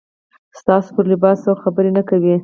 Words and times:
ستاسو 0.59 0.89
پر 0.95 1.05
لباس 1.11 1.37
څوک 1.45 1.57
خبره 1.63 1.89
نه 1.97 2.03
کوي. 2.09 2.35